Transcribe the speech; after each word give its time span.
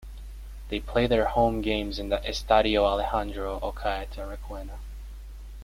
They 0.69 0.79
play 0.79 1.05
their 1.05 1.27
home 1.27 1.61
games 1.61 1.99
in 1.99 2.09
the 2.09 2.17
Estadio 2.17 2.85
Alejandro 2.85 3.59
Ochaeta 3.61 4.21
Requena. 4.21 4.79